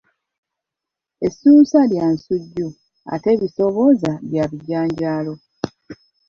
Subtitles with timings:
[1.27, 2.67] Essunsa lya nsujju
[3.13, 5.33] ate ebisoobooza bya bijanjaalo.